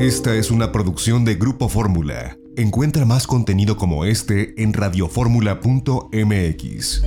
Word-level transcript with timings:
Esta 0.00 0.34
es 0.34 0.50
una 0.50 0.72
producción 0.72 1.24
de 1.26 1.34
Grupo 1.34 1.68
Fórmula. 1.68 2.38
Encuentra 2.56 3.04
más 3.04 3.26
contenido 3.26 3.76
como 3.76 4.06
este 4.06 4.54
en 4.62 4.72
radioformula.mx. 4.72 7.02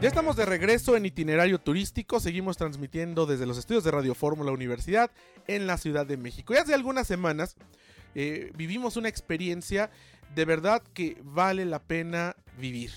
Ya 0.00 0.08
estamos 0.08 0.36
de 0.36 0.46
regreso 0.46 0.96
en 0.96 1.06
itinerario 1.06 1.58
turístico, 1.58 2.20
seguimos 2.20 2.56
transmitiendo 2.56 3.26
desde 3.26 3.44
los 3.44 3.58
estudios 3.58 3.82
de 3.82 3.90
Radio 3.90 4.14
Fórmula 4.14 4.52
Universidad 4.52 5.10
en 5.48 5.66
la 5.66 5.78
Ciudad 5.78 6.06
de 6.06 6.16
México. 6.16 6.54
Y 6.54 6.58
hace 6.58 6.74
algunas 6.74 7.08
semanas 7.08 7.56
eh, 8.14 8.52
vivimos 8.56 8.96
una 8.96 9.08
experiencia 9.08 9.90
de 10.36 10.44
verdad 10.44 10.80
que 10.94 11.20
vale 11.24 11.64
la 11.64 11.82
pena 11.82 12.36
vivir. 12.56 12.92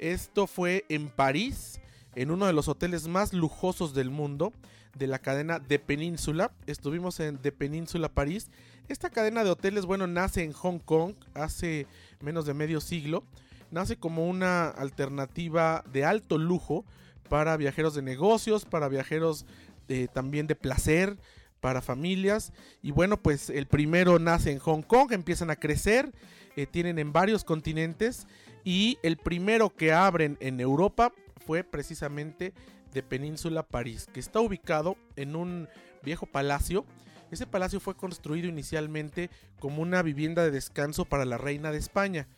Esto 0.00 0.48
fue 0.48 0.84
en 0.88 1.08
París, 1.08 1.78
en 2.16 2.30
uno 2.30 2.46
de 2.46 2.52
los 2.52 2.68
hoteles 2.68 3.08
más 3.08 3.32
lujosos 3.32 3.94
del 3.94 4.10
mundo 4.10 4.52
de 4.96 5.06
la 5.06 5.18
cadena 5.18 5.58
de 5.58 5.78
Península. 5.78 6.52
Estuvimos 6.66 7.20
en 7.20 7.40
de 7.42 7.52
Península 7.52 8.08
París. 8.08 8.50
Esta 8.88 9.10
cadena 9.10 9.44
de 9.44 9.50
hoteles, 9.50 9.86
bueno, 9.86 10.06
nace 10.06 10.42
en 10.42 10.52
Hong 10.52 10.78
Kong 10.78 11.14
hace 11.34 11.86
menos 12.20 12.46
de 12.46 12.54
medio 12.54 12.80
siglo. 12.80 13.24
Nace 13.70 13.96
como 13.96 14.28
una 14.28 14.68
alternativa 14.68 15.84
de 15.92 16.04
alto 16.04 16.38
lujo 16.38 16.84
para 17.28 17.56
viajeros 17.56 17.94
de 17.94 18.02
negocios, 18.02 18.64
para 18.64 18.88
viajeros 18.88 19.46
eh, 19.88 20.06
también 20.12 20.46
de 20.46 20.54
placer, 20.54 21.16
para 21.60 21.80
familias. 21.80 22.52
Y 22.82 22.90
bueno, 22.90 23.16
pues 23.16 23.50
el 23.50 23.66
primero 23.66 24.18
nace 24.18 24.52
en 24.52 24.58
Hong 24.58 24.82
Kong, 24.82 25.12
empiezan 25.12 25.50
a 25.50 25.56
crecer, 25.56 26.12
eh, 26.56 26.66
tienen 26.66 26.98
en 26.98 27.12
varios 27.12 27.42
continentes. 27.42 28.26
Y 28.64 28.98
el 29.02 29.16
primero 29.16 29.70
que 29.70 29.92
abren 29.92 30.36
en 30.40 30.60
Europa 30.60 31.12
fue 31.46 31.64
precisamente 31.64 32.52
de 32.92 33.02
Península 33.02 33.62
París, 33.64 34.08
que 34.12 34.20
está 34.20 34.40
ubicado 34.40 34.96
en 35.16 35.36
un 35.36 35.68
viejo 36.02 36.26
palacio. 36.26 36.84
Ese 37.30 37.46
palacio 37.46 37.80
fue 37.80 37.96
construido 37.96 38.48
inicialmente 38.48 39.30
como 39.58 39.82
una 39.82 40.02
vivienda 40.02 40.44
de 40.44 40.50
descanso 40.50 41.04
para 41.04 41.24
la 41.24 41.38
reina 41.38 41.72
de 41.72 41.78
España. 41.78 42.28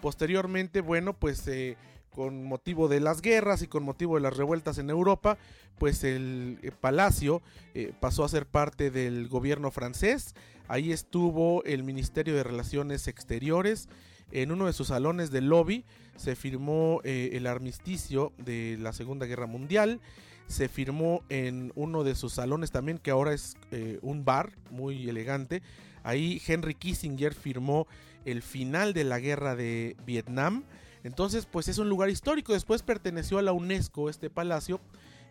Posteriormente, 0.00 0.80
bueno, 0.80 1.12
pues 1.12 1.46
eh, 1.48 1.76
con 2.10 2.44
motivo 2.44 2.88
de 2.88 3.00
las 3.00 3.20
guerras 3.20 3.60
y 3.60 3.66
con 3.66 3.82
motivo 3.82 4.14
de 4.14 4.22
las 4.22 4.36
revueltas 4.36 4.78
en 4.78 4.88
Europa, 4.88 5.36
pues 5.78 6.02
el, 6.02 6.58
eh, 6.62 6.70
palacio 6.72 7.42
eh, 7.74 7.92
pasó 8.00 8.24
a 8.24 8.28
ser 8.28 8.46
parte 8.46 8.90
del 8.90 9.28
gobierno 9.28 9.70
francés. 9.70 10.34
Ahí 10.66 10.92
estuvo 10.92 11.62
el 11.64 11.82
Ministerio 11.82 12.34
de 12.34 12.42
Relaciones 12.42 13.06
Exteriores. 13.06 13.88
En 14.32 14.50
uno 14.50 14.66
de 14.66 14.72
sus 14.72 14.88
salones 14.88 15.30
del 15.30 15.48
lobby 15.48 15.84
se 16.16 16.34
firmó 16.34 17.00
eh, 17.04 17.30
el 17.34 17.46
armisticio 17.46 18.32
de 18.38 18.76
la 18.80 18.92
Segunda 18.92 19.26
Guerra 19.26 19.46
Mundial. 19.46 20.00
Se 20.48 20.68
firmó 20.68 21.22
en 21.28 21.72
uno 21.74 22.04
de 22.04 22.14
sus 22.14 22.34
salones 22.34 22.70
también, 22.70 22.98
que 22.98 23.10
ahora 23.10 23.32
es 23.32 23.56
eh, 23.70 23.98
un 24.02 24.24
bar 24.24 24.52
muy 24.70 25.08
elegante. 25.08 25.62
Ahí 26.02 26.40
Henry 26.46 26.74
Kissinger 26.74 27.34
firmó 27.34 27.86
el 28.24 28.42
final 28.42 28.92
de 28.92 29.04
la 29.04 29.18
guerra 29.18 29.56
de 29.56 29.96
Vietnam. 30.06 30.64
Entonces, 31.04 31.46
pues 31.46 31.68
es 31.68 31.78
un 31.78 31.88
lugar 31.88 32.10
histórico. 32.10 32.52
Después 32.52 32.82
perteneció 32.82 33.38
a 33.38 33.42
la 33.42 33.52
UNESCO 33.52 34.10
este 34.10 34.30
palacio. 34.30 34.80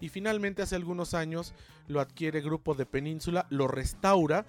Y 0.01 0.09
finalmente 0.09 0.61
hace 0.61 0.75
algunos 0.75 1.13
años 1.13 1.53
lo 1.87 2.01
adquiere 2.01 2.41
Grupo 2.41 2.73
de 2.73 2.85
Península, 2.85 3.47
lo 3.49 3.67
restaura 3.67 4.45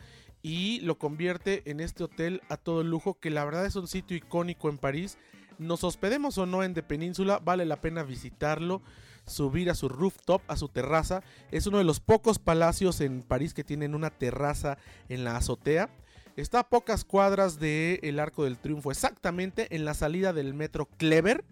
y 0.46 0.78
lo 0.82 0.96
convierte 0.96 1.68
en 1.68 1.80
este 1.80 2.04
hotel 2.04 2.40
a 2.48 2.56
todo 2.56 2.84
lujo 2.84 3.18
que 3.18 3.30
la 3.30 3.44
verdad 3.44 3.66
es 3.66 3.74
un 3.74 3.88
sitio 3.88 4.16
icónico 4.16 4.68
en 4.68 4.78
París. 4.78 5.18
Nos 5.58 5.82
hospedemos 5.82 6.38
o 6.38 6.46
no 6.46 6.62
en 6.62 6.72
De 6.72 6.84
Península, 6.84 7.40
vale 7.40 7.64
la 7.64 7.80
pena 7.80 8.04
visitarlo, 8.04 8.80
subir 9.26 9.70
a 9.70 9.74
su 9.74 9.88
rooftop, 9.88 10.40
a 10.46 10.56
su 10.56 10.68
terraza. 10.68 11.24
Es 11.50 11.66
uno 11.66 11.78
de 11.78 11.84
los 11.84 11.98
pocos 11.98 12.38
palacios 12.38 13.00
en 13.00 13.22
París 13.22 13.54
que 13.54 13.64
tienen 13.64 13.92
una 13.92 14.10
terraza 14.10 14.78
en 15.08 15.24
la 15.24 15.36
azotea. 15.36 15.90
Está 16.36 16.60
a 16.60 16.68
pocas 16.68 17.04
cuadras 17.04 17.58
del 17.58 18.20
Arco 18.20 18.44
del 18.44 18.60
Triunfo, 18.60 18.92
exactamente 18.92 19.74
en 19.74 19.84
la 19.84 19.94
salida 19.94 20.32
del 20.32 20.54
metro 20.54 20.86
Clever. 20.96 21.44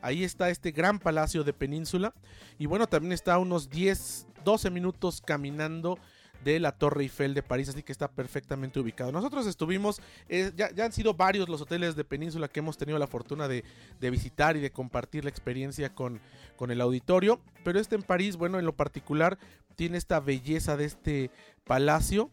Ahí 0.00 0.24
está 0.24 0.48
este 0.48 0.70
gran 0.70 1.00
palacio 1.00 1.44
de 1.44 1.52
Península. 1.52 2.14
Y 2.58 2.64
bueno, 2.64 2.86
también 2.86 3.12
está 3.12 3.34
a 3.34 3.38
unos 3.40 3.68
10, 3.68 4.26
12 4.42 4.70
minutos 4.70 5.20
caminando 5.20 5.98
de 6.44 6.60
la 6.60 6.72
Torre 6.72 7.02
Eiffel 7.02 7.34
de 7.34 7.42
París, 7.42 7.68
así 7.68 7.82
que 7.82 7.92
está 7.92 8.08
perfectamente 8.08 8.78
ubicado. 8.78 9.12
Nosotros 9.12 9.46
estuvimos, 9.46 10.00
eh, 10.28 10.52
ya, 10.56 10.70
han 10.84 10.92
sido 10.92 11.14
varios 11.14 11.48
los 11.48 11.60
hoteles 11.60 11.96
de 11.96 12.04
Península 12.04 12.48
que 12.48 12.60
hemos 12.60 12.76
tenido 12.76 12.98
la 12.98 13.06
fortuna 13.06 13.48
de, 13.48 13.64
visitar 14.00 14.56
y 14.56 14.60
de 14.60 14.70
compartir 14.70 15.24
la 15.24 15.30
experiencia 15.30 15.94
con, 15.94 16.20
con 16.56 16.70
el 16.70 16.80
auditorio, 16.80 17.40
pero 17.64 17.78
este 17.78 17.96
en 17.96 18.02
París, 18.02 18.36
bueno, 18.36 18.58
en 18.58 18.64
lo 18.64 18.74
particular, 18.74 19.38
tiene 19.76 19.98
esta 19.98 20.20
belleza 20.20 20.76
de 20.76 20.84
este 20.84 21.30
palacio 21.64 22.30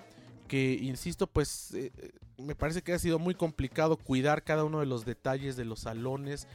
que, 0.47 0.73
insisto, 0.73 1.27
pues 1.27 1.73
eh, 1.73 1.91
eh, 1.97 2.11
me 2.37 2.55
parece 2.55 2.81
que 2.81 2.93
ha 2.93 2.99
sido 2.99 3.19
muy 3.19 3.35
complicado 3.35 3.97
cuidar 3.97 4.43
cada 4.43 4.63
uno 4.63 4.79
de 4.79 4.85
los 4.85 5.05
detalles 5.05 5.55
de 5.55 5.65
los 5.65 5.81
salones, 5.81 6.47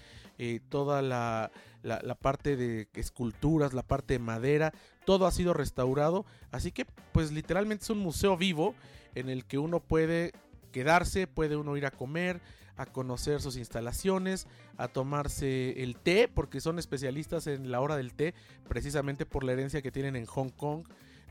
toda 0.71 1.03
la, 1.03 1.53
la, 1.83 2.15
parte 2.15 2.57
de 2.57 2.89
esculturas, 2.95 3.75
la 3.75 3.83
parte 3.83 4.15
de 4.15 4.19
madera, 4.19 4.73
todo 5.11 5.27
ha 5.27 5.33
sido 5.33 5.55
restaurado, 5.55 6.25
así 6.53 6.71
que 6.71 6.87
pues 7.11 7.33
literalmente 7.33 7.83
es 7.83 7.91
un 7.91 7.99
museo 7.99 8.37
vivo 8.37 8.77
en 9.17 9.29
el 9.29 9.45
que 9.45 9.59
uno 9.59 9.81
puede 9.81 10.31
quedarse, 10.71 11.27
puede 11.27 11.57
uno 11.57 11.77
ir 11.77 11.85
a 11.85 11.91
comer, 11.91 12.41
a 12.77 12.87
conocer 12.87 13.41
sus 13.43 13.57
instalaciones, 13.57 14.47
a 14.77 14.87
tomarse 14.87 15.83
el 15.83 15.97
té, 15.97 16.31
porque 16.33 16.61
son 16.61 16.79
especialistas 16.79 17.49
en 17.49 17.73
la 17.73 17.81
hora 17.81 17.97
del 17.97 18.15
té, 18.15 18.35
precisamente 18.69 19.27
por 19.27 19.43
la 19.43 19.51
herencia 19.51 19.83
que 19.83 19.91
tienen 19.91 20.15
en 20.15 20.27
Hong 20.27 20.51
Kong 20.51 20.85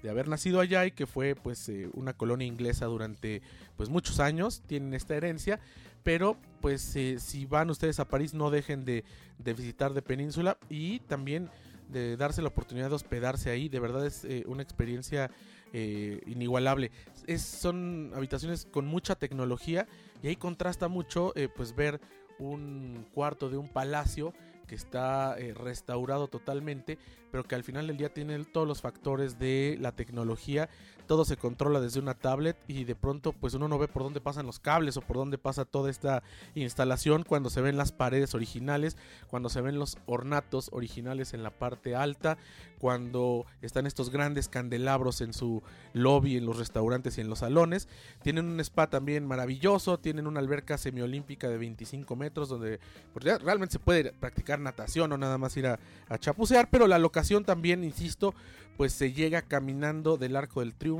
de 0.03 0.09
haber 0.09 0.27
nacido 0.27 0.59
allá 0.59 0.85
y 0.85 0.91
que 0.91 1.07
fue 1.07 1.35
pues 1.35 1.69
eh, 1.69 1.89
una 1.93 2.11
colonia 2.11 2.47
inglesa 2.47 2.85
durante 2.85 3.41
pues 3.77 3.87
muchos 3.87 4.19
años, 4.19 4.61
tienen 4.67 4.93
esta 4.93 5.15
herencia, 5.15 5.61
pero 6.03 6.35
pues 6.59 6.93
eh, 6.97 7.17
si 7.17 7.45
van 7.45 7.69
ustedes 7.69 8.01
a 8.01 8.09
París 8.09 8.33
no 8.33 8.51
dejen 8.51 8.83
de, 8.83 9.05
visitar 9.37 9.93
de 9.93 10.01
Península 10.01 10.57
y 10.67 10.99
también 10.99 11.49
de 11.89 12.17
darse 12.17 12.41
la 12.41 12.49
oportunidad 12.49 12.89
de 12.89 12.95
hospedarse 12.95 13.49
ahí, 13.49 13.69
de 13.69 13.79
verdad 13.79 14.05
es 14.05 14.23
eh, 14.25 14.43
una 14.47 14.63
experiencia 14.63 15.31
inigualable. 15.71 16.89
Es, 17.27 17.43
son 17.43 18.11
habitaciones 18.15 18.65
con 18.65 18.87
mucha 18.87 19.13
tecnología 19.13 19.87
y 20.23 20.29
ahí 20.29 20.35
contrasta 20.35 20.87
mucho 20.87 21.31
pues 21.55 21.75
ver 21.75 22.01
un 22.39 23.05
cuarto 23.13 23.51
de 23.51 23.57
un 23.57 23.67
palacio 23.67 24.33
que 24.69 24.75
está 24.75 25.35
eh, 25.37 25.53
restaurado 25.53 26.27
totalmente, 26.27 26.99
pero 27.31 27.43
que 27.43 27.55
al 27.55 27.63
final 27.63 27.87
del 27.87 27.97
día 27.97 28.13
tiene 28.13 28.45
todos 28.45 28.67
los 28.67 28.81
factores 28.81 29.39
de 29.39 29.77
la 29.81 29.91
tecnología 29.93 30.69
todo 31.09 31.25
se 31.25 31.37
controla 31.37 31.81
desde 31.81 31.99
una 31.99 32.13
tablet 32.13 32.55
y 32.67 32.83
de 32.83 32.93
pronto 32.93 33.33
pues 33.33 33.55
uno 33.55 33.67
no 33.67 33.79
ve 33.79 33.87
por 33.87 34.03
dónde 34.03 34.21
pasan 34.21 34.45
los 34.45 34.59
cables 34.59 34.95
o 34.95 35.01
por 35.01 35.17
dónde 35.17 35.39
pasa 35.39 35.65
toda 35.65 35.89
esta 35.89 36.21
instalación 36.53 37.23
cuando 37.23 37.49
se 37.49 37.61
ven 37.61 37.77
las 37.77 37.91
paredes 37.91 38.35
originales, 38.35 38.95
cuando 39.25 39.49
se 39.49 39.59
ven 39.61 39.79
los 39.79 39.97
ornatos 40.05 40.69
originales 40.71 41.33
en 41.33 41.41
la 41.41 41.49
parte 41.49 41.95
alta, 41.95 42.37
cuando 42.77 43.47
están 43.63 43.87
estos 43.87 44.11
grandes 44.11 44.49
candelabros 44.49 45.21
en 45.21 45.33
su 45.33 45.63
lobby, 45.93 46.37
en 46.37 46.45
los 46.45 46.59
restaurantes 46.59 47.17
y 47.17 47.21
en 47.21 47.29
los 47.29 47.39
salones. 47.39 47.87
Tienen 48.21 48.45
un 48.45 48.59
spa 48.59 48.91
también 48.91 49.25
maravilloso, 49.25 49.97
tienen 49.97 50.27
una 50.27 50.39
alberca 50.39 50.77
semiolímpica 50.77 51.49
de 51.49 51.57
25 51.57 52.15
metros 52.17 52.49
donde 52.49 52.79
pues, 53.13 53.25
realmente 53.41 53.73
se 53.73 53.79
puede 53.79 54.13
practicar 54.13 54.59
natación 54.59 55.11
o 55.11 55.17
nada 55.17 55.39
más 55.39 55.57
ir 55.57 55.65
a, 55.65 55.79
a 56.07 56.19
chapucear, 56.19 56.69
pero 56.69 56.85
la 56.85 56.99
locación 56.99 57.45
también, 57.45 57.83
insisto, 57.83 58.35
pues 58.77 58.93
se 58.93 59.11
llega 59.11 59.41
caminando 59.41 60.15
del 60.15 60.37
Arco 60.37 60.61
del 60.61 60.73
Triunfo 60.73 60.98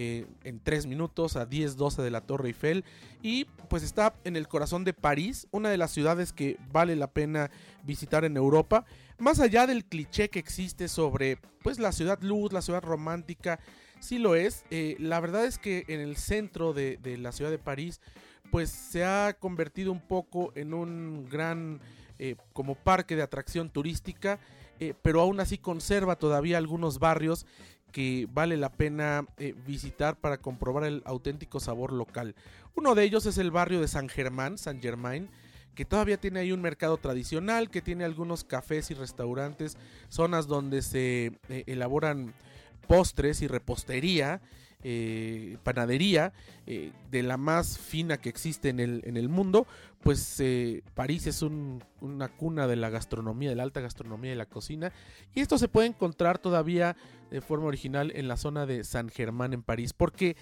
eh, 0.00 0.26
en 0.44 0.60
3 0.60 0.86
minutos 0.86 1.34
a 1.34 1.48
10-12 1.48 2.02
de 2.02 2.10
la 2.12 2.20
Torre 2.20 2.50
Eiffel. 2.50 2.84
Y 3.20 3.46
pues 3.68 3.82
está 3.82 4.14
en 4.22 4.36
el 4.36 4.46
corazón 4.46 4.84
de 4.84 4.92
París, 4.92 5.48
una 5.50 5.70
de 5.70 5.76
las 5.76 5.90
ciudades 5.90 6.32
que 6.32 6.56
vale 6.70 6.94
la 6.94 7.10
pena 7.10 7.50
visitar 7.82 8.24
en 8.24 8.36
Europa, 8.36 8.84
más 9.18 9.40
allá 9.40 9.66
del 9.66 9.84
cliché 9.84 10.30
que 10.30 10.38
existe 10.38 10.86
sobre 10.86 11.38
pues 11.64 11.80
la 11.80 11.90
ciudad 11.90 12.22
luz, 12.22 12.52
la 12.52 12.62
ciudad 12.62 12.80
romántica, 12.80 13.58
sí 13.98 14.18
lo 14.18 14.36
es, 14.36 14.64
eh, 14.70 14.94
la 15.00 15.18
verdad 15.18 15.44
es 15.44 15.58
que 15.58 15.84
en 15.88 15.98
el 15.98 16.16
centro 16.16 16.72
de, 16.72 17.00
la 17.18 17.32
ciudad 17.32 17.50
de 17.50 17.58
París 17.58 18.00
pues 18.52 18.70
se 18.70 19.04
ha 19.04 19.36
convertido 19.40 19.90
un 19.90 20.00
poco 20.00 20.52
en 20.54 20.74
un 20.74 21.28
gran 21.28 21.80
eh, 22.20 22.36
como 22.52 22.76
parque 22.76 23.16
de 23.16 23.22
atracción 23.22 23.68
turística 23.68 24.38
pero 25.02 25.20
aún 25.20 25.40
así 25.40 25.58
conserva 25.58 26.14
todavía 26.14 26.56
algunos 26.56 27.00
barrios 27.00 27.46
que 27.92 28.28
vale 28.32 28.56
la 28.56 28.70
pena 28.70 29.26
eh, 29.38 29.54
visitar 29.66 30.16
para 30.16 30.38
comprobar 30.38 30.84
el 30.84 31.02
auténtico 31.04 31.60
sabor 31.60 31.92
local. 31.92 32.34
Uno 32.74 32.94
de 32.94 33.04
ellos 33.04 33.26
es 33.26 33.38
el 33.38 33.50
barrio 33.50 33.80
de 33.80 33.88
San 33.88 34.08
Germán, 34.08 34.58
San 34.58 34.80
Germain, 34.80 35.28
que 35.74 35.84
todavía 35.84 36.16
tiene 36.16 36.40
ahí 36.40 36.52
un 36.52 36.60
mercado 36.60 36.96
tradicional, 36.96 37.70
que 37.70 37.82
tiene 37.82 38.04
algunos 38.04 38.44
cafés 38.44 38.90
y 38.90 38.94
restaurantes, 38.94 39.76
zonas 40.08 40.46
donde 40.46 40.82
se 40.82 41.32
eh, 41.48 41.64
elaboran 41.66 42.34
postres 42.88 43.42
y 43.42 43.46
repostería. 43.46 44.40
eh, 44.84 45.56
panadería 45.64 46.32
eh, 46.66 46.92
de 47.10 47.24
la 47.24 47.36
más 47.36 47.78
fina 47.78 48.18
que 48.18 48.28
existe 48.28 48.68
en 48.68 48.78
el, 48.78 49.02
en 49.04 49.16
el 49.16 49.28
mundo, 49.28 49.66
pues 50.04 50.38
eh, 50.38 50.84
París 50.94 51.26
es 51.26 51.42
una 51.42 52.28
cuna 52.28 52.68
de 52.68 52.76
la 52.76 52.88
gastronomía, 52.88 53.50
de 53.50 53.56
la 53.56 53.64
alta 53.64 53.80
gastronomía 53.80 54.30
de 54.30 54.36
la 54.36 54.46
cocina. 54.46 54.92
Y 55.34 55.40
esto 55.40 55.58
se 55.58 55.66
puede 55.66 55.88
encontrar 55.88 56.38
todavía 56.38 56.96
de 57.30 57.40
forma 57.40 57.66
original 57.66 58.12
en 58.14 58.28
la 58.28 58.36
zona 58.36 58.66
de 58.66 58.84
San 58.84 59.08
Germán 59.08 59.52
en 59.52 59.62
París, 59.62 59.92
porque 59.92 60.36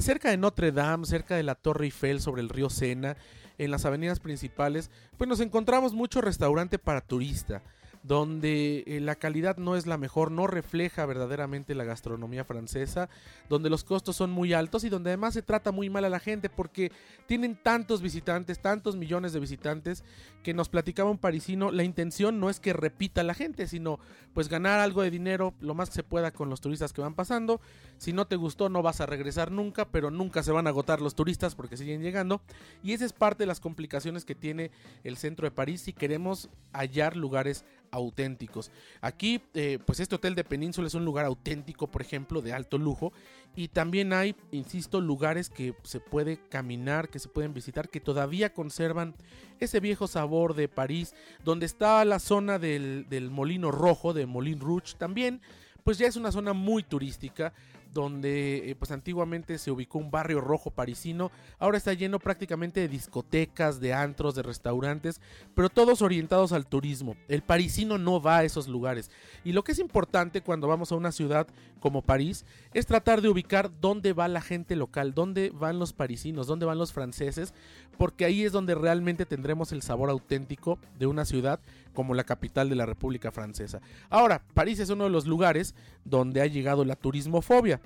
cerca 0.00 0.30
de 0.30 0.36
Notre 0.36 0.70
Dame, 0.70 1.06
cerca 1.06 1.36
de 1.36 1.42
la 1.42 1.54
Torre 1.54 1.86
Eiffel 1.86 2.20
sobre 2.20 2.42
el 2.42 2.50
río 2.50 2.68
Sena, 2.68 3.16
en 3.56 3.70
las 3.70 3.86
avenidas 3.86 4.20
principales, 4.20 4.90
pues 5.16 5.26
nos 5.26 5.40
encontramos 5.40 5.92
mucho 5.94 6.20
restaurante 6.20 6.78
para 6.78 7.00
turista 7.00 7.62
donde 8.02 8.84
eh, 8.86 9.00
la 9.00 9.16
calidad 9.16 9.56
no 9.56 9.76
es 9.76 9.86
la 9.86 9.98
mejor, 9.98 10.30
no 10.30 10.46
refleja 10.46 11.06
verdaderamente 11.06 11.74
la 11.74 11.84
gastronomía 11.84 12.44
francesa, 12.44 13.08
donde 13.48 13.70
los 13.70 13.84
costos 13.84 14.16
son 14.16 14.30
muy 14.30 14.52
altos 14.52 14.84
y 14.84 14.88
donde 14.88 15.10
además 15.10 15.34
se 15.34 15.42
trata 15.42 15.72
muy 15.72 15.90
mal 15.90 16.04
a 16.04 16.08
la 16.08 16.20
gente 16.20 16.48
porque 16.48 16.92
tienen 17.26 17.56
tantos 17.56 18.02
visitantes, 18.02 18.60
tantos 18.60 18.96
millones 18.96 19.32
de 19.32 19.40
visitantes, 19.40 20.04
que 20.42 20.54
nos 20.54 20.68
platicaba 20.68 21.10
un 21.10 21.18
parisino, 21.18 21.70
la 21.70 21.84
intención 21.84 22.40
no 22.40 22.50
es 22.50 22.60
que 22.60 22.72
repita 22.72 23.22
la 23.22 23.34
gente, 23.34 23.66
sino 23.66 23.98
pues 24.32 24.48
ganar 24.48 24.80
algo 24.80 25.02
de 25.02 25.10
dinero 25.10 25.54
lo 25.60 25.74
más 25.74 25.90
que 25.90 25.96
se 25.96 26.02
pueda 26.02 26.30
con 26.30 26.48
los 26.48 26.60
turistas 26.60 26.92
que 26.92 27.00
van 27.00 27.14
pasando. 27.14 27.60
Si 27.98 28.12
no 28.12 28.26
te 28.26 28.36
gustó 28.36 28.68
no 28.68 28.82
vas 28.82 29.00
a 29.00 29.06
regresar 29.06 29.50
nunca, 29.50 29.88
pero 29.88 30.10
nunca 30.10 30.42
se 30.42 30.52
van 30.52 30.66
a 30.66 30.70
agotar 30.70 31.00
los 31.00 31.14
turistas 31.14 31.54
porque 31.54 31.76
siguen 31.76 32.02
llegando. 32.02 32.40
Y 32.82 32.92
esa 32.92 33.04
es 33.04 33.12
parte 33.12 33.42
de 33.42 33.46
las 33.46 33.60
complicaciones 33.60 34.24
que 34.24 34.34
tiene 34.34 34.70
el 35.04 35.16
centro 35.16 35.46
de 35.46 35.50
París 35.50 35.82
si 35.82 35.92
queremos 35.92 36.48
hallar 36.72 37.16
lugares 37.16 37.64
auténticos. 37.90 38.70
Aquí, 39.00 39.40
eh, 39.54 39.78
pues 39.84 40.00
este 40.00 40.14
hotel 40.14 40.34
de 40.34 40.44
Península 40.44 40.86
es 40.86 40.94
un 40.94 41.04
lugar 41.04 41.24
auténtico, 41.24 41.86
por 41.86 42.02
ejemplo, 42.02 42.42
de 42.42 42.52
alto 42.52 42.78
lujo. 42.78 43.12
Y 43.56 43.68
también 43.68 44.12
hay, 44.12 44.36
insisto, 44.52 45.00
lugares 45.00 45.50
que 45.50 45.74
se 45.82 46.00
puede 46.00 46.38
caminar, 46.48 47.08
que 47.08 47.18
se 47.18 47.28
pueden 47.28 47.54
visitar, 47.54 47.88
que 47.88 48.00
todavía 48.00 48.52
conservan 48.52 49.14
ese 49.60 49.80
viejo 49.80 50.06
sabor 50.06 50.54
de 50.54 50.68
París, 50.68 51.14
donde 51.44 51.66
está 51.66 52.04
la 52.04 52.18
zona 52.18 52.58
del, 52.58 53.06
del 53.08 53.30
Molino 53.30 53.70
Rojo, 53.70 54.12
de 54.12 54.26
Molin 54.26 54.60
Rouge 54.60 54.94
también. 54.96 55.40
Pues 55.82 55.98
ya 55.98 56.06
es 56.06 56.16
una 56.16 56.30
zona 56.30 56.52
muy 56.52 56.82
turística, 56.82 57.54
donde 57.92 58.70
eh, 58.70 58.76
pues 58.76 58.90
antiguamente 58.90 59.58
se 59.58 59.70
ubicó 59.70 59.98
un 59.98 60.10
barrio 60.10 60.40
rojo 60.40 60.70
parisino, 60.70 61.30
ahora 61.58 61.78
está 61.78 61.92
lleno 61.92 62.18
prácticamente 62.18 62.80
de 62.80 62.88
discotecas, 62.88 63.80
de 63.80 63.94
antros, 63.94 64.34
de 64.34 64.42
restaurantes, 64.42 65.20
pero 65.54 65.68
todos 65.68 66.02
orientados 66.02 66.52
al 66.52 66.66
turismo. 66.66 67.16
El 67.28 67.42
parisino 67.42 67.98
no 67.98 68.20
va 68.20 68.38
a 68.38 68.44
esos 68.44 68.68
lugares. 68.68 69.10
Y 69.44 69.52
lo 69.52 69.64
que 69.64 69.72
es 69.72 69.78
importante 69.78 70.42
cuando 70.42 70.68
vamos 70.68 70.92
a 70.92 70.96
una 70.96 71.12
ciudad 71.12 71.46
como 71.80 72.02
París 72.02 72.44
es 72.74 72.86
tratar 72.86 73.22
de 73.22 73.28
ubicar 73.28 73.70
dónde 73.80 74.12
va 74.12 74.28
la 74.28 74.40
gente 74.40 74.76
local, 74.76 75.14
dónde 75.14 75.50
van 75.50 75.78
los 75.78 75.92
parisinos, 75.92 76.46
dónde 76.46 76.66
van 76.66 76.78
los 76.78 76.92
franceses, 76.92 77.54
porque 77.96 78.24
ahí 78.24 78.44
es 78.44 78.52
donde 78.52 78.74
realmente 78.74 79.26
tendremos 79.26 79.72
el 79.72 79.82
sabor 79.82 80.10
auténtico 80.10 80.78
de 80.98 81.06
una 81.06 81.24
ciudad 81.24 81.60
como 81.94 82.14
la 82.14 82.24
capital 82.24 82.68
de 82.68 82.76
la 82.76 82.86
República 82.86 83.32
Francesa. 83.32 83.80
Ahora, 84.08 84.42
París 84.54 84.78
es 84.78 84.90
uno 84.90 85.04
de 85.04 85.10
los 85.10 85.26
lugares 85.26 85.74
donde 86.04 86.40
ha 86.40 86.46
llegado 86.46 86.84
la 86.84 86.96
turismofobia. 86.96 87.77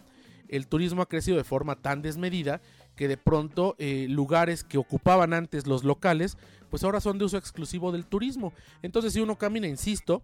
El 0.49 0.67
turismo 0.67 1.03
ha 1.03 1.09
crecido 1.09 1.37
de 1.37 1.45
forma 1.45 1.77
tan 1.77 2.03
desmedida 2.03 2.61
que 2.97 3.09
de 3.09 3.17
pronto 3.17 3.75
eh, 3.79 4.07
lugares 4.09 4.65
que 4.65 4.79
ocupaban 4.79 5.33
antes 5.33 5.67
los 5.67 5.85
locales, 5.85 6.37
pues 6.71 6.85
ahora 6.85 7.01
son 7.01 7.19
de 7.19 7.25
uso 7.25 7.37
exclusivo 7.37 7.93
del 7.93 8.07
turismo. 8.07 8.53
Entonces 8.83 9.13
si 9.13 9.21
uno 9.21 9.37
camina, 9.37 9.67
insisto, 9.67 10.23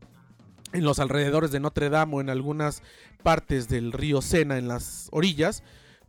en 0.72 0.84
los 0.84 0.98
alrededores 0.98 1.50
de 1.50 1.60
Notre 1.60 1.88
Dame 1.88 2.16
o 2.16 2.20
en 2.20 2.30
algunas 2.30 2.82
partes 3.22 3.68
del 3.68 3.92
río 3.92 4.20
Sena, 4.20 4.58
en 4.58 4.68
las 4.68 5.08
orillas, 5.12 5.62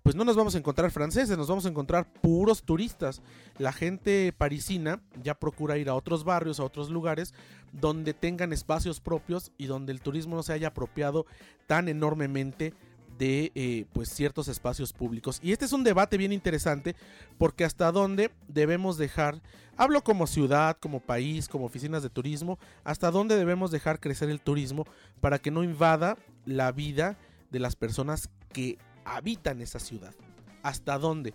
pues 0.03 0.15
no 0.15 0.23
nos 0.23 0.35
vamos 0.35 0.55
a 0.55 0.57
encontrar 0.57 0.91
franceses, 0.91 1.37
nos 1.37 1.47
vamos 1.47 1.65
a 1.65 1.69
encontrar 1.69 2.11
puros 2.11 2.63
turistas. 2.63 3.21
La 3.57 3.73
gente 3.73 4.33
parisina 4.35 5.01
ya 5.21 5.35
procura 5.35 5.77
ir 5.77 5.89
a 5.89 5.95
otros 5.95 6.23
barrios, 6.23 6.59
a 6.59 6.63
otros 6.63 6.89
lugares 6.89 7.33
donde 7.73 8.13
tengan 8.13 8.53
espacios 8.53 9.01
propios 9.01 9.51
y 9.57 9.67
donde 9.67 9.91
el 9.91 10.01
turismo 10.01 10.35
no 10.35 10.43
se 10.43 10.53
haya 10.53 10.69
apropiado 10.69 11.25
tan 11.67 11.89
enormemente 11.89 12.73
de 13.19 13.51
eh, 13.53 13.85
pues 13.93 14.09
ciertos 14.09 14.47
espacios 14.47 14.93
públicos. 14.93 15.39
Y 15.43 15.51
este 15.51 15.65
es 15.65 15.73
un 15.73 15.83
debate 15.83 16.17
bien 16.17 16.31
interesante 16.31 16.95
porque 17.37 17.65
hasta 17.65 17.91
dónde 17.91 18.31
debemos 18.47 18.97
dejar, 18.97 19.41
hablo 19.77 20.03
como 20.03 20.25
ciudad, 20.25 20.77
como 20.79 21.01
país, 21.01 21.47
como 21.49 21.65
oficinas 21.65 22.01
de 22.01 22.09
turismo, 22.09 22.57
hasta 22.83 23.11
dónde 23.11 23.35
debemos 23.35 23.69
dejar 23.69 23.99
crecer 23.99 24.29
el 24.29 24.39
turismo 24.39 24.87
para 25.19 25.37
que 25.37 25.51
no 25.51 25.63
invada 25.63 26.17
la 26.45 26.71
vida 26.71 27.17
de 27.51 27.59
las 27.59 27.75
personas 27.75 28.29
que 28.53 28.77
habitan 29.03 29.61
esa 29.61 29.79
ciudad. 29.79 30.15
¿Hasta 30.63 30.97
dónde? 30.97 31.33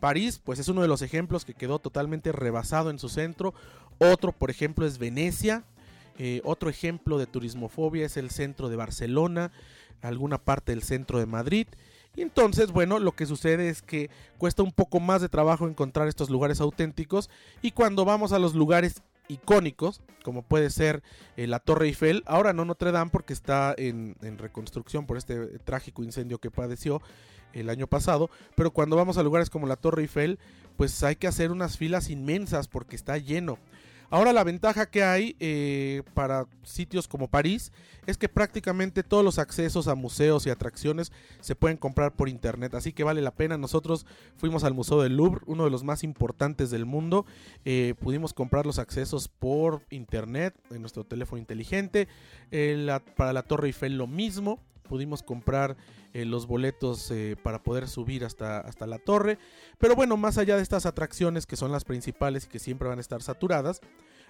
París, 0.00 0.40
pues 0.42 0.58
es 0.58 0.68
uno 0.68 0.82
de 0.82 0.88
los 0.88 1.02
ejemplos 1.02 1.44
que 1.44 1.54
quedó 1.54 1.78
totalmente 1.78 2.32
rebasado 2.32 2.90
en 2.90 2.98
su 2.98 3.08
centro. 3.08 3.54
Otro, 3.98 4.32
por 4.32 4.50
ejemplo, 4.50 4.84
es 4.84 4.98
Venecia. 4.98 5.64
Eh, 6.18 6.40
otro 6.44 6.70
ejemplo 6.70 7.18
de 7.18 7.26
turismofobia 7.26 8.06
es 8.06 8.16
el 8.16 8.30
centro 8.30 8.68
de 8.68 8.76
Barcelona, 8.76 9.52
alguna 10.02 10.38
parte 10.38 10.72
del 10.72 10.82
centro 10.82 11.18
de 11.18 11.26
Madrid. 11.26 11.66
Y 12.16 12.22
entonces, 12.22 12.72
bueno, 12.72 12.98
lo 12.98 13.12
que 13.12 13.26
sucede 13.26 13.68
es 13.68 13.82
que 13.82 14.10
cuesta 14.38 14.62
un 14.62 14.72
poco 14.72 15.00
más 15.00 15.22
de 15.22 15.28
trabajo 15.28 15.68
encontrar 15.68 16.08
estos 16.08 16.28
lugares 16.28 16.60
auténticos 16.60 17.30
y 17.62 17.70
cuando 17.70 18.04
vamos 18.04 18.32
a 18.32 18.38
los 18.38 18.54
lugares 18.54 19.02
icónicos, 19.28 20.02
como 20.24 20.42
puede 20.42 20.70
ser 20.70 21.02
eh, 21.36 21.46
la 21.46 21.60
Torre 21.60 21.86
Eiffel, 21.86 22.24
ahora 22.26 22.52
no 22.52 22.64
Notre 22.64 22.90
Dame 22.90 23.12
porque 23.12 23.32
está 23.32 23.74
en, 23.78 24.16
en, 24.22 24.38
reconstrucción 24.38 25.06
por 25.06 25.16
este 25.16 25.58
trágico 25.60 26.02
incendio 26.02 26.38
que 26.38 26.50
padeció 26.50 27.00
el 27.52 27.70
año 27.70 27.86
pasado, 27.86 28.28
pero 28.56 28.72
cuando 28.72 28.96
vamos 28.96 29.18
a 29.18 29.22
lugares 29.22 29.48
como 29.48 29.68
la 29.68 29.76
Torre 29.76 30.02
Eiffel, 30.02 30.38
pues 30.76 31.02
hay 31.04 31.16
que 31.16 31.28
hacer 31.28 31.52
unas 31.52 31.76
filas 31.76 32.10
inmensas 32.10 32.66
porque 32.66 32.96
está 32.96 33.18
lleno. 33.18 33.58
Ahora 34.10 34.32
la 34.32 34.42
ventaja 34.42 34.90
que 34.90 35.04
hay 35.04 35.36
eh, 35.38 36.02
para 36.14 36.46
sitios 36.64 37.06
como 37.06 37.28
París 37.28 37.72
es 38.06 38.18
que 38.18 38.28
prácticamente 38.28 39.04
todos 39.04 39.24
los 39.24 39.38
accesos 39.38 39.86
a 39.86 39.94
museos 39.94 40.46
y 40.46 40.50
atracciones 40.50 41.12
se 41.40 41.54
pueden 41.54 41.76
comprar 41.76 42.12
por 42.12 42.28
internet, 42.28 42.74
así 42.74 42.92
que 42.92 43.04
vale 43.04 43.22
la 43.22 43.30
pena. 43.30 43.56
Nosotros 43.56 44.06
fuimos 44.36 44.64
al 44.64 44.74
Museo 44.74 45.00
del 45.00 45.16
Louvre, 45.16 45.42
uno 45.46 45.64
de 45.64 45.70
los 45.70 45.84
más 45.84 46.02
importantes 46.02 46.70
del 46.70 46.86
mundo, 46.86 47.24
eh, 47.64 47.94
pudimos 48.00 48.34
comprar 48.34 48.66
los 48.66 48.80
accesos 48.80 49.28
por 49.28 49.82
internet 49.90 50.56
en 50.70 50.80
nuestro 50.80 51.04
teléfono 51.04 51.38
inteligente, 51.38 52.08
eh, 52.50 52.98
para 53.16 53.32
la 53.32 53.44
Torre 53.44 53.68
Eiffel 53.68 53.96
lo 53.96 54.08
mismo, 54.08 54.58
pudimos 54.90 55.22
comprar 55.22 55.76
los 56.12 56.48
boletos 56.48 57.12
para 57.44 57.62
poder 57.62 57.86
subir 57.86 58.24
hasta, 58.24 58.58
hasta 58.58 58.88
la 58.88 58.98
torre. 58.98 59.38
Pero 59.78 59.94
bueno, 59.94 60.16
más 60.16 60.36
allá 60.36 60.56
de 60.56 60.62
estas 60.62 60.84
atracciones 60.84 61.46
que 61.46 61.54
son 61.54 61.70
las 61.70 61.84
principales 61.84 62.46
y 62.46 62.48
que 62.48 62.58
siempre 62.58 62.88
van 62.88 62.98
a 62.98 63.00
estar 63.00 63.22
saturadas, 63.22 63.80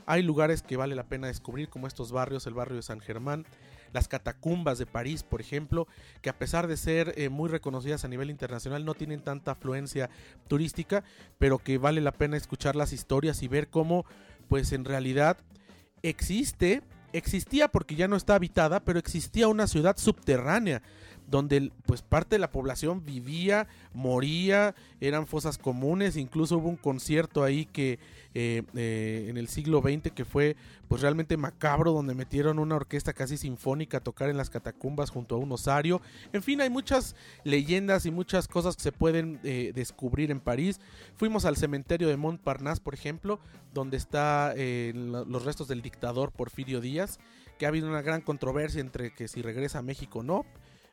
hay 0.04 0.22
lugares 0.22 0.60
que 0.62 0.76
vale 0.76 0.94
la 0.94 1.08
pena 1.08 1.28
descubrir, 1.28 1.68
como 1.68 1.86
estos 1.86 2.12
barrios, 2.12 2.46
el 2.46 2.54
barrio 2.54 2.76
de 2.76 2.82
San 2.82 3.00
Germán, 3.00 3.46
las 3.92 4.06
catacumbas 4.06 4.78
de 4.78 4.86
París, 4.86 5.22
por 5.22 5.40
ejemplo, 5.40 5.86
que 6.20 6.30
a 6.30 6.38
pesar 6.38 6.66
de 6.66 6.76
ser 6.76 7.14
eh, 7.16 7.28
muy 7.28 7.48
reconocidas 7.48 8.04
a 8.04 8.08
nivel 8.08 8.30
internacional, 8.30 8.84
no 8.84 8.94
tienen 8.94 9.22
tanta 9.22 9.52
afluencia 9.52 10.10
turística, 10.46 11.04
pero 11.38 11.58
que 11.58 11.78
vale 11.78 12.00
la 12.00 12.12
pena 12.12 12.36
escuchar 12.36 12.76
las 12.76 12.92
historias 12.92 13.42
y 13.42 13.48
ver 13.48 13.68
cómo, 13.68 14.04
pues 14.48 14.72
en 14.72 14.84
realidad 14.84 15.38
existe, 16.02 16.82
existía 17.12 17.68
porque 17.68 17.96
ya 17.96 18.08
no 18.08 18.16
está 18.16 18.34
habitada, 18.34 18.80
pero 18.80 18.98
existía 18.98 19.48
una 19.48 19.66
ciudad 19.66 19.96
subterránea 19.96 20.82
donde 21.30 21.70
pues 21.86 22.02
parte 22.02 22.34
de 22.34 22.40
la 22.40 22.50
población 22.50 23.04
vivía, 23.04 23.68
moría, 23.94 24.74
eran 25.00 25.26
fosas 25.26 25.58
comunes, 25.58 26.16
incluso 26.16 26.58
hubo 26.58 26.68
un 26.68 26.76
concierto 26.76 27.44
ahí 27.44 27.66
que 27.66 28.00
eh, 28.34 28.62
eh, 28.74 29.26
en 29.28 29.36
el 29.36 29.48
siglo 29.48 29.80
XX 29.80 30.12
que 30.12 30.24
fue 30.24 30.56
pues 30.88 31.02
realmente 31.02 31.36
macabro, 31.36 31.92
donde 31.92 32.14
metieron 32.14 32.58
una 32.58 32.74
orquesta 32.74 33.12
casi 33.12 33.36
sinfónica 33.36 33.98
a 33.98 34.00
tocar 34.00 34.28
en 34.28 34.36
las 34.36 34.50
catacumbas 34.50 35.10
junto 35.10 35.36
a 35.36 35.38
un 35.38 35.52
osario, 35.52 36.02
en 36.32 36.42
fin, 36.42 36.60
hay 36.60 36.68
muchas 36.68 37.14
leyendas 37.44 38.06
y 38.06 38.10
muchas 38.10 38.48
cosas 38.48 38.74
que 38.74 38.82
se 38.82 38.92
pueden 38.92 39.38
eh, 39.44 39.70
descubrir 39.72 40.32
en 40.32 40.40
París, 40.40 40.80
fuimos 41.14 41.44
al 41.44 41.56
cementerio 41.56 42.08
de 42.08 42.16
Montparnasse, 42.16 42.80
por 42.80 42.94
ejemplo, 42.94 43.38
donde 43.72 43.96
está 43.96 44.52
los 44.56 45.44
restos 45.44 45.68
del 45.68 45.80
dictador 45.80 46.32
Porfirio 46.32 46.80
Díaz, 46.80 47.20
que 47.56 47.66
ha 47.66 47.68
habido 47.68 47.88
una 47.88 48.02
gran 48.02 48.20
controversia 48.20 48.80
entre 48.80 49.12
que 49.14 49.28
si 49.28 49.42
regresa 49.42 49.78
a 49.78 49.82
México 49.82 50.20
o 50.20 50.22
no, 50.24 50.44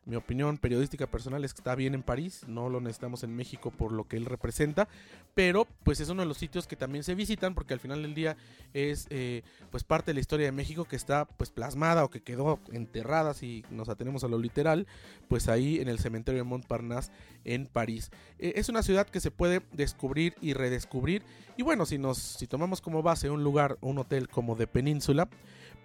mi 0.08 0.16
opinión 0.16 0.58
periodística 0.58 1.06
personal 1.06 1.44
es 1.44 1.54
que 1.54 1.60
está 1.60 1.76
bien 1.76 1.94
en 1.94 2.02
París, 2.02 2.44
no 2.48 2.70
lo 2.70 2.80
necesitamos 2.80 3.24
en 3.24 3.36
México 3.36 3.72
por 3.72 3.92
lo 3.92 4.08
que 4.08 4.16
él 4.16 4.26
representa, 4.26 4.88
pero 5.36 5.68
pues 5.84 6.00
es 6.00 6.08
uno 6.08 6.22
de 6.22 6.28
los 6.28 6.38
sitios 6.38 6.66
que 6.66 6.78
también 6.78 7.04
se 7.04 7.14
visitan 7.14 7.54
porque 7.54 7.74
al 7.74 7.82
final 7.82 8.02
del 8.02 8.16
día 8.16 8.38
es 8.74 9.08
eh, 9.10 9.44
pues 9.70 9.84
parte 9.84 10.12
de 10.12 10.14
la 10.14 10.22
historia 10.22 10.46
de 10.46 10.54
México 10.54 10.86
que 10.86 10.96
está 10.96 11.26
pues 11.26 11.52
plasmada 11.52 12.06
o 12.06 12.10
que 12.10 12.22
quedó 12.22 12.60
enterrada 12.72 13.34
si 13.34 13.66
nos 13.70 13.90
atenemos 13.90 14.24
a 14.24 14.30
lo 14.30 14.40
literal, 14.40 14.88
pues 15.28 15.50
ahí 15.50 15.80
en 15.82 15.90
el 15.90 16.00
cementerio 16.00 16.40
de 16.40 16.50
Montparnasse 16.50 17.12
en 17.44 17.68
París. 17.68 18.10
Eh, 18.40 18.54
es 18.56 18.70
una 18.70 18.84
ciudad 18.84 19.08
que 19.08 19.20
se 19.20 19.30
puede 19.30 19.62
descubrir 19.74 20.36
y 20.42 20.54
redescubrir 20.54 21.22
y 21.58 21.64
bueno, 21.64 21.86
si 21.86 21.98
nos 21.98 22.18
si 22.18 22.48
tomamos 22.48 22.80
como 22.80 23.04
base 23.04 23.30
un 23.30 23.44
lugar, 23.44 23.78
un 23.82 23.98
hotel 23.98 24.30
como 24.30 24.56
de 24.56 24.68
Península, 24.68 25.28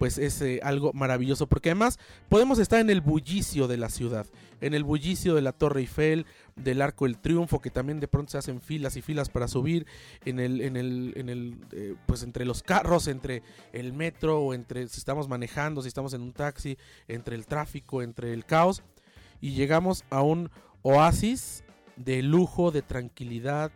pues 0.03 0.19
es 0.19 0.43
eh, 0.43 0.59
algo 0.65 0.93
maravilloso, 0.93 1.47
porque 1.47 1.71
además 1.71 1.99
podemos 2.29 2.59
estar 2.59 2.81
en 2.81 2.91
el 2.91 3.01
bullicio 3.01 3.69
de 3.69 3.77
la 3.77 3.89
ciudad, 3.89 4.12
en 4.61 4.75
el 4.75 4.85
bullicio 4.85 5.35
de 5.35 5.43
la 5.43 5.53
Torre 5.53 5.81
Eiffel, 5.81 6.27
del 6.57 6.83
Arco 6.83 7.07
del 7.07 7.19
Triunfo, 7.19 7.61
que 7.61 7.71
también 7.71 8.01
de 8.01 8.09
pronto 8.09 8.33
se 8.33 8.39
hacen 8.39 8.61
filas 8.61 8.97
y 8.97 9.03
filas 9.03 9.29
para 9.29 9.49
subir, 9.49 9.87
en 10.25 10.39
el, 10.39 10.61
en 10.61 10.77
el, 10.77 11.13
en 11.17 11.29
el 11.29 11.57
eh, 11.73 11.95
pues 12.07 12.23
entre 12.23 12.45
los 12.45 12.63
carros, 12.63 13.09
entre 13.09 13.43
el 13.73 13.93
metro, 13.93 14.41
o 14.41 14.55
entre 14.55 14.87
si 14.89 14.99
estamos 14.99 15.29
manejando, 15.29 15.83
si 15.83 15.89
estamos 15.89 16.15
en 16.15 16.23
un 16.23 16.33
taxi, 16.33 16.79
entre 17.09 17.37
el 17.37 17.47
tráfico, 17.47 18.03
entre 18.03 18.33
el 18.33 18.45
caos, 18.45 18.83
y 19.41 19.53
llegamos 19.53 20.05
a 20.11 20.23
un 20.23 20.51
oasis 20.83 21.65
de 21.97 22.23
lujo, 22.23 22.71
de 22.71 22.83
tranquilidad, 22.83 23.73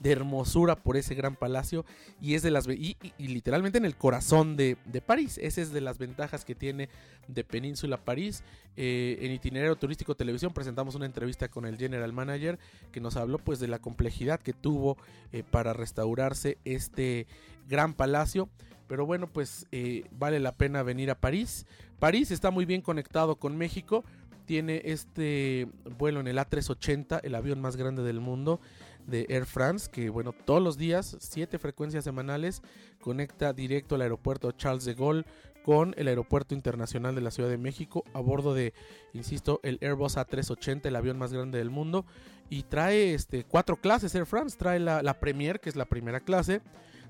de 0.00 0.12
hermosura 0.12 0.76
por 0.76 0.96
ese 0.96 1.14
gran 1.14 1.36
palacio 1.36 1.84
y 2.20 2.34
es 2.34 2.42
de 2.42 2.50
las 2.50 2.66
y, 2.68 2.96
literalmente 3.18 3.78
en 3.78 3.84
el 3.84 3.96
corazón 3.96 4.56
de, 4.56 4.76
París. 5.06 5.38
Esa 5.42 5.60
es 5.60 5.72
de 5.72 5.80
las 5.80 5.98
ventajas 5.98 6.44
que 6.44 6.54
tiene 6.54 6.88
de 7.28 7.44
Península 7.44 7.96
París. 7.96 8.42
Eh, 8.76 9.18
en 9.20 9.32
itinerario 9.32 9.76
turístico 9.76 10.14
televisión 10.14 10.52
presentamos 10.52 10.94
una 10.94 11.06
entrevista 11.06 11.48
con 11.48 11.64
el 11.64 11.76
general 11.76 12.12
manager 12.12 12.58
que 12.90 13.00
nos 13.00 13.16
habló 13.16 13.38
pues 13.38 13.60
de 13.60 13.68
la 13.68 13.78
complejidad 13.78 14.40
que 14.40 14.52
tuvo 14.52 14.96
eh, 15.32 15.44
para 15.48 15.72
restaurarse 15.72 16.58
este 16.64 17.26
gran 17.68 17.94
palacio. 17.94 18.48
Pero 18.86 19.06
bueno, 19.06 19.26
pues 19.26 19.66
eh, 19.72 20.04
vale 20.12 20.40
la 20.40 20.52
pena 20.52 20.82
venir 20.82 21.10
a 21.10 21.18
París. 21.18 21.66
París 21.98 22.30
está 22.30 22.50
muy 22.50 22.64
bien 22.64 22.82
conectado 22.82 23.36
con 23.36 23.56
México. 23.56 24.04
Tiene 24.44 24.82
este 24.84 25.68
vuelo 25.96 26.20
en 26.20 26.28
el 26.28 26.36
A380, 26.36 27.20
el 27.22 27.34
avión 27.34 27.62
más 27.62 27.76
grande 27.76 28.02
del 28.02 28.20
mundo 28.20 28.60
de 29.06 29.26
Air 29.28 29.46
France, 29.46 29.88
que 29.90 30.08
bueno, 30.08 30.32
todos 30.32 30.62
los 30.62 30.76
días, 30.76 31.16
siete 31.20 31.58
frecuencias 31.58 32.04
semanales, 32.04 32.62
conecta 33.00 33.52
directo 33.52 33.94
al 33.94 34.02
aeropuerto 34.02 34.52
Charles 34.52 34.84
de 34.84 34.94
Gaulle 34.94 35.24
con 35.64 35.94
el 35.96 36.08
aeropuerto 36.08 36.54
internacional 36.54 37.14
de 37.14 37.22
la 37.22 37.30
Ciudad 37.30 37.48
de 37.48 37.56
México 37.56 38.04
a 38.12 38.20
bordo 38.20 38.54
de, 38.54 38.74
insisto, 39.14 39.60
el 39.62 39.78
Airbus 39.80 40.16
A380, 40.16 40.86
el 40.86 40.96
avión 40.96 41.18
más 41.18 41.32
grande 41.32 41.58
del 41.58 41.70
mundo, 41.70 42.04
y 42.50 42.64
trae 42.64 43.14
este, 43.14 43.44
cuatro 43.44 43.76
clases 43.76 44.14
Air 44.14 44.26
France, 44.26 44.56
trae 44.58 44.78
la, 44.78 45.02
la 45.02 45.18
Premier, 45.20 45.60
que 45.60 45.70
es 45.70 45.76
la 45.76 45.86
primera 45.86 46.20
clase, 46.20 46.60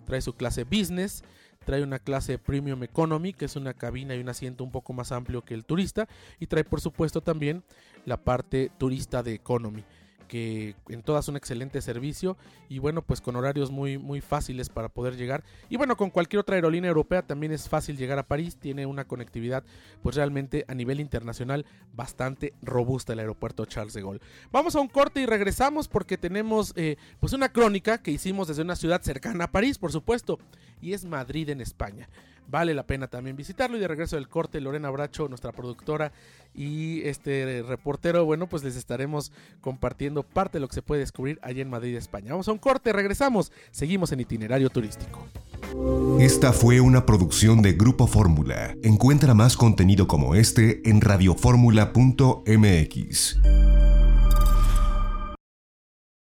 trae 0.06 0.20
su 0.20 0.34
clase 0.34 0.62
Business, 0.62 1.24
trae 1.64 1.82
una 1.82 1.98
clase 1.98 2.38
Premium 2.38 2.82
Economy, 2.84 3.32
que 3.32 3.46
es 3.46 3.56
una 3.56 3.74
cabina 3.74 4.14
y 4.14 4.20
un 4.20 4.28
asiento 4.28 4.62
un 4.62 4.70
poco 4.70 4.92
más 4.92 5.10
amplio 5.10 5.42
que 5.42 5.54
el 5.54 5.64
turista, 5.64 6.06
y 6.38 6.46
trae 6.46 6.62
por 6.62 6.80
supuesto 6.80 7.20
también 7.22 7.64
la 8.04 8.18
parte 8.18 8.70
turista 8.78 9.22
de 9.24 9.34
Economy 9.34 9.84
en 10.34 11.02
todas 11.02 11.28
un 11.28 11.36
excelente 11.36 11.80
servicio 11.80 12.36
y 12.68 12.78
bueno 12.78 13.02
pues 13.02 13.20
con 13.20 13.36
horarios 13.36 13.70
muy 13.70 13.98
muy 13.98 14.20
fáciles 14.20 14.68
para 14.68 14.88
poder 14.88 15.16
llegar. 15.16 15.44
Y 15.68 15.76
bueno 15.76 15.96
con 15.96 16.10
cualquier 16.10 16.40
otra 16.40 16.56
aerolínea 16.56 16.88
europea 16.88 17.22
también 17.22 17.52
es 17.52 17.68
fácil 17.68 17.96
llegar 17.96 18.18
a 18.18 18.26
París 18.26 18.56
tiene 18.56 18.86
una 18.86 19.04
conectividad 19.04 19.64
pues 20.02 20.16
realmente 20.16 20.64
a 20.68 20.74
nivel 20.74 21.00
internacional 21.00 21.66
bastante 21.92 22.52
robusta 22.62 23.12
el 23.12 23.20
aeropuerto 23.20 23.64
Charles 23.64 23.94
de 23.94 24.02
Gaulle. 24.02 24.20
Vamos 24.50 24.74
a 24.74 24.80
un 24.80 24.88
corte 24.88 25.20
y 25.20 25.26
regresamos 25.26 25.88
porque 25.88 26.18
tenemos 26.18 26.72
eh, 26.76 26.96
pues 27.20 27.32
una 27.32 27.50
crónica 27.50 27.98
que 27.98 28.10
hicimos 28.10 28.48
desde 28.48 28.62
una 28.62 28.76
ciudad 28.76 29.02
cercana 29.02 29.44
a 29.44 29.52
París 29.52 29.78
por 29.78 29.92
supuesto 29.92 30.38
y 30.84 30.92
es 30.92 31.04
Madrid 31.04 31.48
en 31.48 31.60
España 31.60 32.08
vale 32.48 32.74
la 32.74 32.86
pena 32.86 33.08
también 33.08 33.36
visitarlo. 33.36 33.76
Y 33.76 33.80
de 33.80 33.88
regreso 33.88 34.14
del 34.16 34.28
corte, 34.28 34.60
Lorena 34.60 34.90
Bracho, 34.90 35.28
nuestra 35.28 35.52
productora 35.52 36.12
y 36.54 37.00
este 37.02 37.62
reportero, 37.66 38.24
bueno, 38.24 38.48
pues 38.48 38.62
les 38.62 38.76
estaremos 38.76 39.32
compartiendo 39.60 40.22
parte 40.22 40.58
de 40.58 40.60
lo 40.60 40.68
que 40.68 40.74
se 40.74 40.82
puede 40.82 41.00
descubrir 41.00 41.40
allí 41.42 41.60
en 41.60 41.68
Madrid, 41.70 41.96
España. 41.96 42.30
Vamos 42.30 42.46
a 42.48 42.52
un 42.52 42.58
corte, 42.58 42.92
regresamos, 42.92 43.50
seguimos 43.70 44.12
en 44.12 44.20
itinerario 44.20 44.70
turístico. 44.70 45.26
Esta 46.20 46.52
fue 46.52 46.80
una 46.80 47.04
producción 47.06 47.60
de 47.62 47.72
Grupo 47.72 48.06
Fórmula. 48.06 48.76
Encuentra 48.82 49.34
más 49.34 49.56
contenido 49.56 50.06
como 50.06 50.36
este 50.36 50.88
en 50.88 51.00
radioformula.mx. 51.00 53.38